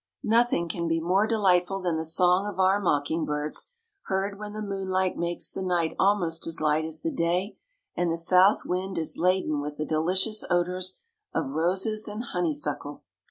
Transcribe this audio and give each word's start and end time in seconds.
Nothing 0.23 0.67
can 0.67 0.87
be 0.87 0.99
more 0.99 1.27
delightful 1.27 1.79
than 1.79 1.95
the 1.95 2.05
song 2.05 2.47
of 2.47 2.59
our 2.59 2.79
mocking 2.79 3.23
birds, 3.23 3.71
heard 4.07 4.39
when 4.39 4.51
the 4.53 4.59
moonlight 4.63 5.15
makes 5.15 5.51
the 5.51 5.61
night 5.61 5.95
almost 5.99 6.47
as 6.47 6.59
light 6.59 6.85
as 6.85 7.03
the 7.03 7.11
day 7.11 7.59
and 7.95 8.11
the 8.11 8.17
south 8.17 8.65
wind 8.65 8.97
is 8.97 9.19
ladened 9.19 9.61
with 9.61 9.77
the 9.77 9.85
delicious 9.85 10.43
odors 10.49 11.01
of 11.35 11.51
roses 11.51 12.07
and 12.07 12.23
honeysuckle. 12.23 13.03